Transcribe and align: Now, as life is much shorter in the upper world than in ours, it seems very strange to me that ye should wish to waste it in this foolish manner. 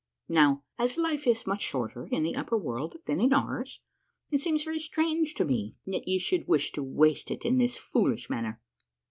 Now, 0.29 0.63
as 0.79 0.97
life 0.97 1.27
is 1.27 1.45
much 1.45 1.61
shorter 1.61 2.07
in 2.09 2.23
the 2.23 2.35
upper 2.35 2.57
world 2.57 2.97
than 3.05 3.21
in 3.21 3.33
ours, 3.33 3.81
it 4.31 4.39
seems 4.41 4.63
very 4.63 4.79
strange 4.79 5.35
to 5.35 5.45
me 5.45 5.75
that 5.85 6.07
ye 6.07 6.17
should 6.17 6.47
wish 6.47 6.71
to 6.71 6.81
waste 6.81 7.29
it 7.29 7.45
in 7.45 7.59
this 7.59 7.77
foolish 7.77 8.27
manner. 8.27 8.59